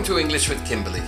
[0.00, 1.02] Welcome to English with Kimberley.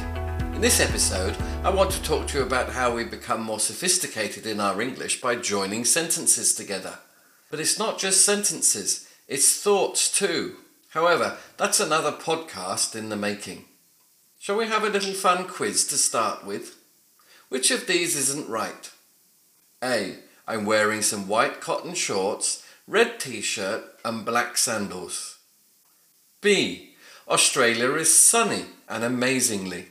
[0.55, 1.35] In this episode,
[1.65, 5.23] I want to talk to you about how we become more sophisticated in our English
[5.23, 6.99] by joining sentences together.
[7.51, 10.57] But it's not just sentences, it's thoughts too.
[10.91, 13.65] However, that's another podcast in the making.
[14.39, 16.77] Shall we have a little fun quiz to start with?
[17.49, 18.91] Which of these isn't right?
[19.83, 20.17] A.
[20.47, 25.39] I'm wearing some white cotton shorts, red t-shirt and black sandals.
[26.43, 26.92] B.
[27.33, 29.87] Australia is sunny and amazingly.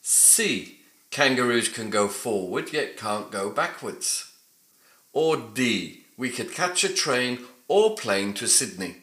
[0.00, 0.78] C.
[1.10, 4.30] Kangaroos can go forward yet can't go backwards.
[5.12, 6.04] Or D.
[6.16, 8.98] We could catch a train or plane to Sydney.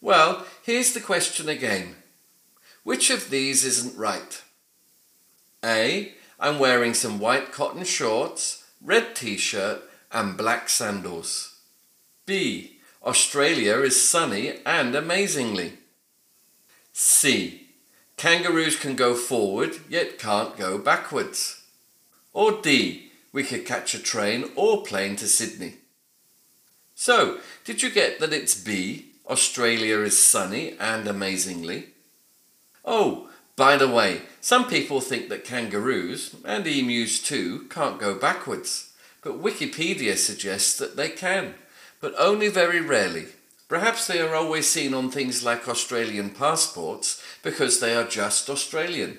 [0.00, 1.94] Well, here's the question again.
[2.82, 4.42] Which of these isn't right?
[5.64, 6.14] A.
[6.40, 11.60] I'm wearing some white cotton shorts, red t-shirt and black sandals.
[12.26, 12.79] B.
[13.04, 15.74] Australia is sunny and amazingly.
[16.92, 17.68] C.
[18.16, 21.62] Kangaroos can go forward yet can't go backwards.
[22.32, 23.10] Or D.
[23.32, 25.74] We could catch a train or plane to Sydney.
[26.94, 29.12] So, did you get that it's B?
[29.26, 31.86] Australia is sunny and amazingly.
[32.84, 38.92] Oh, by the way, some people think that kangaroos, and emus too, can't go backwards,
[39.22, 41.54] but Wikipedia suggests that they can,
[42.00, 43.26] but only very rarely.
[43.68, 49.18] Perhaps they are always seen on things like Australian passports because they are just Australian.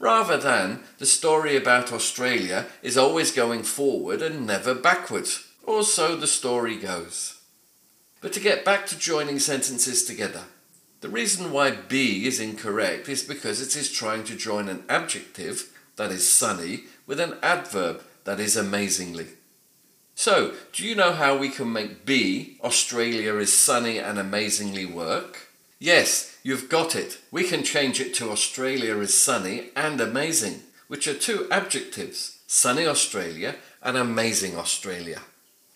[0.00, 6.16] Rather than the story about Australia is always going forward and never backwards, or so
[6.16, 7.38] the story goes.
[8.20, 10.42] But to get back to joining sentences together,
[11.02, 15.68] the reason why B is incorrect is because it is trying to join an adjective,
[15.96, 19.26] that is sunny, with an adverb, that is amazingly.
[20.14, 25.48] So, do you know how we can make B, Australia is sunny and amazingly work?
[25.78, 27.18] Yes, you've got it.
[27.30, 32.86] We can change it to Australia is sunny and amazing, which are two adjectives, sunny
[32.86, 35.22] Australia and amazing Australia.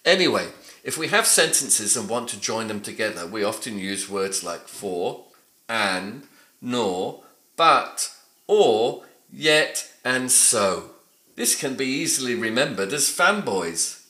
[0.04, 0.46] Anyway,
[0.84, 4.68] if we have sentences and want to join them together, we often use words like
[4.68, 5.24] for,
[5.68, 6.22] and,
[6.60, 7.24] nor,
[7.56, 8.14] but,
[8.46, 10.90] or, yet, and so.
[11.34, 14.05] This can be easily remembered as fanboys.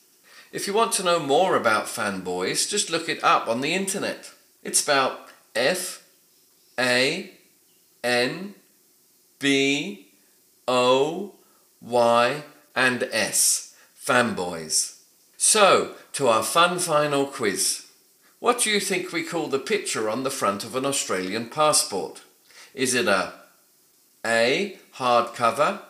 [0.51, 4.31] If you want to know more about fanboys, just look it up on the internet.
[4.63, 6.03] It's about F
[6.79, 7.31] A
[8.03, 8.55] N
[9.39, 10.07] B
[10.67, 11.35] O
[11.81, 12.43] Y
[12.75, 13.75] and S.
[14.01, 15.01] Fanboys.
[15.35, 17.85] So, to our fun final quiz.
[18.39, 22.21] What do you think we call the picture on the front of an Australian passport?
[22.73, 23.33] Is it a
[24.25, 24.77] A.
[24.95, 25.81] Hardcover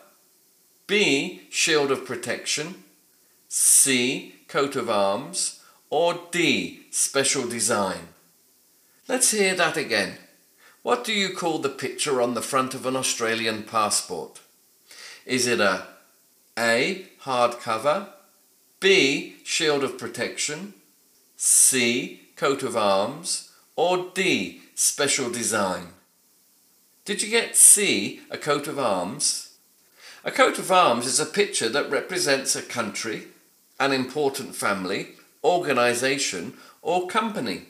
[0.86, 1.42] B.
[1.50, 2.84] Shield of protection
[3.48, 4.34] C.
[4.46, 5.60] Coat of arms
[5.90, 6.80] or D.
[6.90, 8.08] Special design?
[9.08, 10.18] Let's hear that again.
[10.82, 14.40] What do you call the picture on the front of an Australian passport?
[15.24, 15.86] Is it a
[16.58, 17.06] A.
[17.22, 18.08] Hardcover
[18.80, 19.36] B.
[19.44, 20.74] Shield of protection.
[21.36, 22.28] C.
[22.36, 23.50] Coat of arms.
[23.76, 24.60] Or D.
[24.74, 25.88] Special design.
[27.04, 28.20] Did you get C.
[28.30, 29.56] A coat of arms?
[30.24, 33.28] A coat of arms is a picture that represents a country,
[33.78, 35.10] an important family,
[35.42, 37.62] organisation or company.